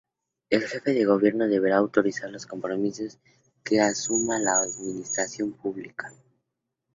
[0.49, 3.19] El Jefe de Gobierno deberá autorizar los compromisos
[3.63, 6.11] que asuma la Administración Pública.